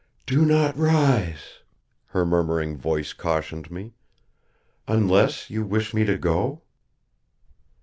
[0.25, 1.59] "Do not rise!"
[2.07, 3.93] her murmuring voice cautioned me.
[4.87, 6.63] "Unless you wish me to go?"